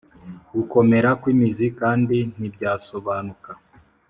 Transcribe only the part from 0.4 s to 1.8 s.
gukomera kw'imizi